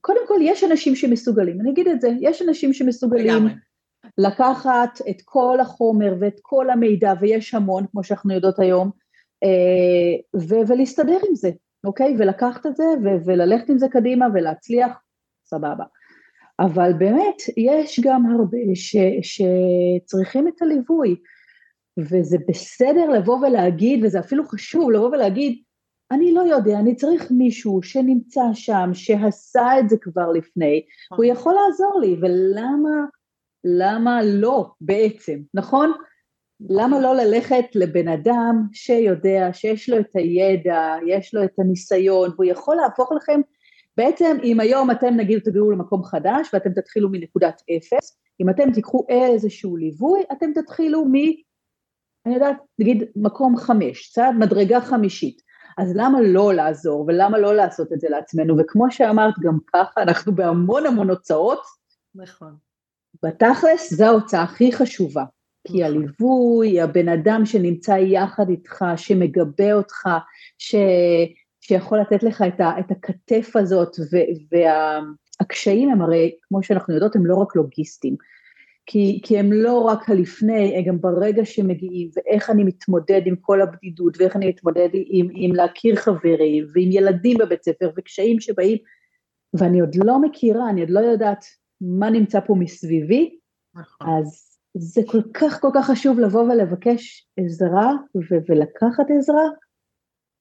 [0.00, 3.52] קודם כל יש אנשים שמסוגלים, אני אגיד את זה, יש אנשים שמסוגלים לגמרי.
[4.18, 8.90] לקחת את כל החומר ואת כל המידע, ויש המון, כמו שאנחנו יודעות היום,
[9.44, 11.50] אה, ו- ולהסתדר עם זה,
[11.86, 12.16] אוקיי?
[12.18, 15.02] ולקחת את זה ו- וללכת עם זה קדימה ולהצליח,
[15.46, 15.84] סבבה.
[16.60, 21.16] אבל באמת יש גם הרבה ש, שצריכים את הליווי,
[21.98, 25.62] וזה בסדר לבוא ולהגיד, וזה אפילו חשוב לבוא ולהגיד,
[26.12, 30.84] אני לא יודע, אני צריך מישהו שנמצא שם, שעשה את זה כבר לפני,
[31.16, 33.04] הוא יכול לעזור לי, ולמה,
[33.64, 35.92] למה לא בעצם, נכון?
[36.70, 42.44] למה לא ללכת לבן אדם שיודע, שיש לו את הידע, יש לו את הניסיון, והוא
[42.44, 43.40] יכול להפוך לכם
[43.96, 49.06] בעצם אם היום אתם נגיד תגיעו למקום חדש ואתם תתחילו מנקודת אפס, אם אתם תיקחו
[49.08, 51.14] איזשהו ליווי, אתם תתחילו מ...
[52.26, 55.42] אני יודעת, נגיד מקום חמש, צעד מדרגה חמישית.
[55.78, 58.56] אז למה לא לעזור ולמה לא לעשות את זה לעצמנו?
[58.58, 61.62] וכמו שאמרת, גם ככה אנחנו בהמון המון הוצאות.
[62.14, 62.56] נכון.
[63.22, 65.24] בתכלס זו ההוצאה הכי חשובה.
[65.66, 65.84] כי נכון.
[65.84, 70.08] הליווי, הבן אדם שנמצא יחד איתך, שמגבה אותך,
[70.58, 70.74] ש...
[71.66, 74.16] שיכול לתת לך את, ה, את הכתף הזאת, ו,
[74.52, 78.16] והקשיים הם הרי, כמו שאנחנו יודעות, הם לא רק לוגיסטיים,
[78.86, 83.60] כי, כי הם לא רק הלפני, הם גם ברגע שמגיעים, ואיך אני מתמודד עם כל
[83.62, 88.78] הבדידות, ואיך אני מתמודד עם, עם להכיר חברים, ועם ילדים בבית ספר, וקשיים שבאים,
[89.54, 91.44] ואני עוד לא מכירה, אני עוד לא יודעת
[91.80, 93.38] מה נמצא פה מסביבי,
[93.74, 94.08] נכון.
[94.08, 99.44] אז זה כל כך כל כך חשוב לבוא ולבקש עזרה ו- ולקחת עזרה,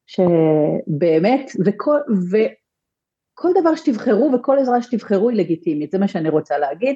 [0.07, 1.97] שבאמת, וכל,
[2.29, 6.95] וכל דבר שתבחרו וכל עזרה שתבחרו היא לגיטימית, זה מה שאני רוצה להגיד,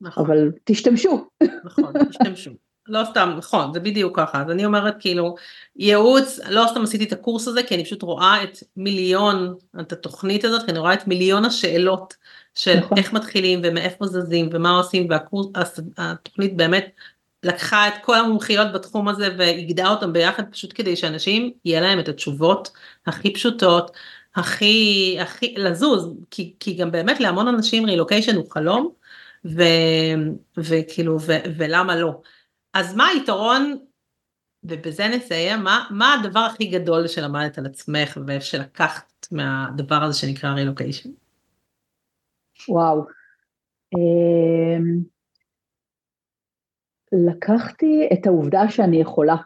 [0.00, 0.24] נכון.
[0.24, 1.28] אבל תשתמשו.
[1.64, 2.50] נכון, תשתמשו.
[2.88, 5.34] לא סתם, נכון, זה בדיוק ככה, אז אני אומרת כאילו,
[5.76, 10.44] ייעוץ, לא סתם עשיתי את הקורס הזה, כי אני פשוט רואה את מיליון, את התוכנית
[10.44, 12.16] הזאת, כי אני רואה את מיליון השאלות
[12.54, 12.98] של נכון.
[12.98, 15.08] איך מתחילים ומאיפה זזים ומה עושים,
[15.98, 16.90] והתוכנית באמת
[17.44, 22.08] לקחה את כל המומחיות בתחום הזה ואיגדה אותם ביחד פשוט כדי שאנשים יהיה להם את
[22.08, 22.70] התשובות
[23.06, 23.90] הכי פשוטות,
[24.34, 28.92] הכי, הכי, לזוז, כי, כי גם באמת להמון אנשים רילוקיישן הוא חלום,
[29.44, 29.62] ו,
[30.56, 32.20] וכאילו, ו, ולמה לא.
[32.74, 33.78] אז מה היתרון,
[34.64, 41.10] ובזה נסיים, מה, מה הדבר הכי גדול שלמדת על עצמך ושלקחת מהדבר הזה שנקרא רילוקיישן?
[42.68, 43.04] וואו.
[43.94, 45.13] אמ,
[47.26, 49.36] לקחתי את העובדה שאני יכולה,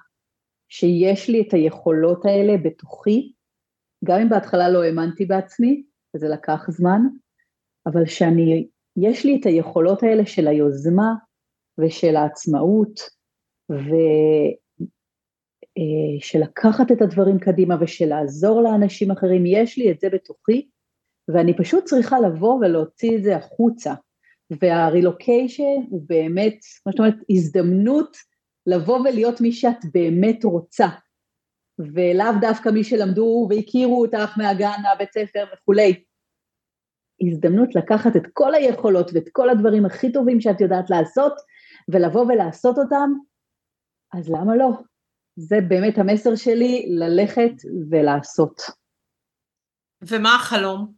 [0.68, 3.32] שיש לי את היכולות האלה בתוכי,
[4.04, 5.82] גם אם בהתחלה לא האמנתי בעצמי,
[6.14, 7.00] וזה לקח זמן,
[7.86, 11.14] אבל שאני, יש לי את היכולות האלה של היוזמה
[11.78, 13.00] ושל העצמאות,
[15.78, 20.68] אה, של לקחת את הדברים קדימה ושל לעזור לאנשים אחרים, יש לי את זה בתוכי,
[21.28, 23.94] ואני פשוט צריכה לבוא ולהוציא את זה החוצה.
[24.50, 28.16] והרילוקיישן הוא באמת, כמו שאת אומרת, הזדמנות
[28.66, 30.88] לבוא ולהיות מי שאת באמת רוצה.
[31.78, 36.04] ולאו דווקא מי שלמדו והכירו אותך מהגן, מהבית ספר וכולי.
[37.20, 41.32] הזדמנות לקחת את כל היכולות ואת כל הדברים הכי טובים שאת יודעת לעשות,
[41.88, 43.12] ולבוא ולעשות אותם,
[44.12, 44.70] אז למה לא?
[45.36, 47.52] זה באמת המסר שלי, ללכת
[47.90, 48.62] ולעשות.
[50.02, 50.97] ומה החלום?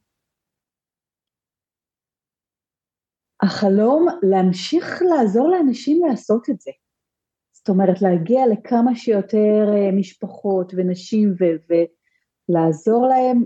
[3.42, 6.70] החלום להמשיך לעזור לאנשים לעשות את זה.
[7.53, 11.74] זאת אומרת, להגיע לכמה שיותר אה, משפחות ונשים ו-
[12.48, 13.44] ולעזור להם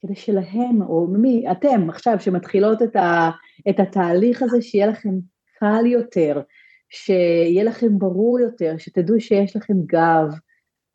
[0.00, 3.30] כדי שלהם, או מי, אתם עכשיו שמתחילות את, ה-
[3.70, 5.14] את התהליך הזה, שיהיה לכם
[5.58, 6.42] קל יותר,
[6.90, 10.28] שיהיה לכם ברור יותר, שתדעו שיש לכם גב,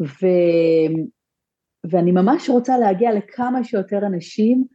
[0.01, 0.27] ו...
[1.91, 4.65] ואני ממש רוצה להגיע לכמה שיותר אנשים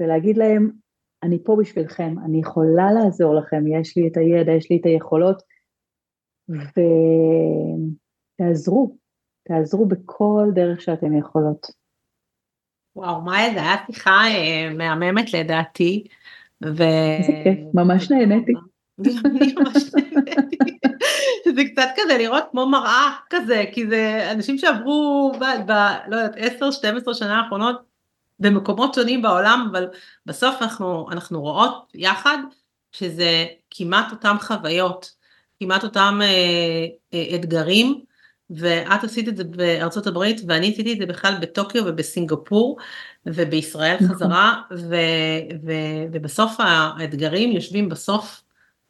[0.00, 0.83] ולהגיד להם,
[1.24, 5.42] אני פה בשבילכם, אני יכולה לעזור לכם, יש לי את הידע, יש לי את היכולות,
[8.38, 8.96] ותעזרו,
[9.48, 11.66] תעזרו בכל דרך שאתם יכולות.
[12.96, 16.04] וואו, מה זה היה שיחה אה, מהממת לדעתי.
[16.64, 16.82] ו...
[17.18, 18.52] איזה כיף, ממש נהניתי.
[21.54, 25.44] זה קצת כזה לראות כמו מראה כזה, כי זה אנשים שעברו ב...
[25.66, 25.72] ב
[26.08, 26.36] לא יודעת,
[27.10, 27.93] 10-12 שנה האחרונות
[28.38, 29.86] במקומות שונים בעולם, אבל
[30.26, 32.38] בסוף אנחנו, אנחנו רואות יחד
[32.92, 35.10] שזה כמעט אותם חוויות,
[35.60, 38.00] כמעט אותם אה, אה, אתגרים,
[38.50, 42.78] ואת עשית את זה בארצות הברית ואני עשיתי את זה בכלל בטוקיו ובסינגפור
[43.26, 44.16] ובישראל נכון.
[44.16, 44.96] חזרה ו,
[45.64, 45.72] ו,
[46.12, 48.42] ובסוף האתגרים יושבים בסוף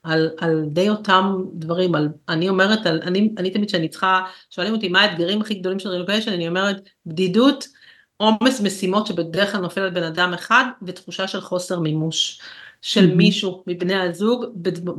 [0.03, 4.75] על, על די אותם דברים, על, אני אומרת, על, אני, אני תמיד כשאני צריכה, שואלים
[4.75, 7.69] אותי מה האתגרים הכי גדולים של רילוקיישן, אני אומרת בדידות,
[8.17, 12.41] עומס משימות שבדרך כלל נופל על בן אדם אחד ותחושה של חוסר מימוש
[12.83, 13.15] של mm-hmm.
[13.15, 14.45] מישהו מבני הזוג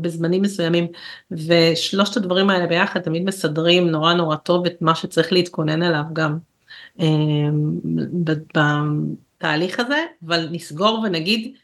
[0.02, 0.88] בזמנים מסוימים
[1.32, 6.38] ושלושת הדברים האלה ביחד תמיד מסדרים נורא נורא טוב את מה שצריך להתכונן אליו גם
[7.00, 7.80] אמ,
[8.24, 11.56] בתהליך הזה אבל נסגור ונגיד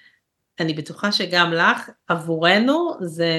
[0.60, 3.30] אני בטוחה שגם לך עבורנו זה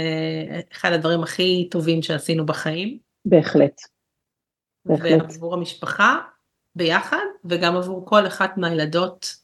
[0.72, 2.98] אחד הדברים הכי טובים שעשינו בחיים.
[3.24, 3.80] בהחלט.
[4.84, 5.22] בהחלט.
[5.22, 6.18] ועבור המשפחה
[6.76, 9.34] ביחד וגם עבור כל אחת מהילדות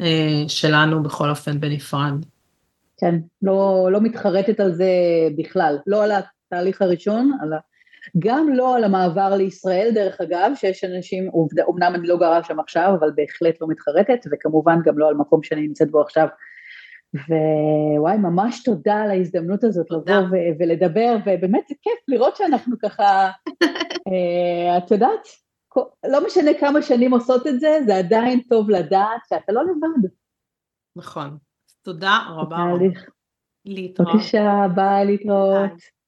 [0.00, 2.24] אה, שלנו בכל אופן בנפרד.
[2.96, 4.90] כן, לא, לא מתחרטת על זה
[5.38, 7.58] בכלל, לא על התהליך הראשון, על ה...
[8.18, 11.30] גם לא על המעבר לישראל דרך אגב, שיש אנשים,
[11.68, 15.42] אמנם אני לא גרה שם עכשיו, אבל בהחלט לא מתחרטת, וכמובן גם לא על מקום
[15.42, 16.26] שאני נמצאת בו עכשיו.
[17.14, 20.18] ווואי, ממש תודה על ההזדמנות הזאת תודה.
[20.18, 23.30] לבוא ו- ולדבר, ובאמת זה כיף לראות שאנחנו ככה,
[24.08, 25.28] אה, את יודעת,
[26.06, 30.08] לא משנה כמה שנים עושות את זה, זה עדיין טוב לדעת שאתה לא לבד.
[30.96, 31.38] נכון.
[31.82, 32.58] תודה רבה.
[33.64, 34.08] להתראות.
[34.14, 35.99] בבקשה, ביי, להתראות.